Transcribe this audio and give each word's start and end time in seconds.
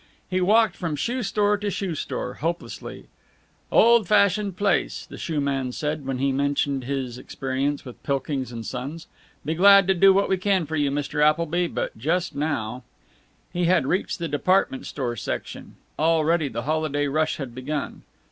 He 0.27 0.41
walked 0.41 0.75
from 0.75 0.95
shoe 0.95 1.21
store 1.21 1.57
to 1.59 1.69
shoe 1.69 1.93
store, 1.93 2.33
hopelessly. 2.33 3.05
"Old 3.71 4.07
fashioned 4.07 4.57
place," 4.57 5.05
the 5.05 5.15
shoe 5.19 5.39
men 5.39 5.71
said 5.71 6.07
when 6.07 6.17
he 6.17 6.31
mentioned 6.31 6.85
his 6.85 7.19
experience 7.19 7.85
with 7.85 8.01
Pilkings 8.01 8.51
& 8.67 8.67
Son's. 8.67 9.05
"Be 9.45 9.53
glad 9.53 9.87
to 9.87 9.93
do 9.93 10.11
what 10.11 10.27
we 10.27 10.37
can 10.39 10.65
for 10.65 10.75
you, 10.75 10.89
Mr. 10.89 11.21
Appleby, 11.23 11.67
but 11.67 11.95
just 11.95 12.33
now" 12.33 12.81
He 13.53 13.65
had 13.65 13.85
reached 13.85 14.17
the 14.17 14.27
department 14.27 14.87
store 14.87 15.15
section. 15.15 15.75
Already 15.99 16.47
the 16.47 16.63
holiday 16.63 17.05
rush 17.05 17.37
had 17.37 17.53
begun. 17.53 18.01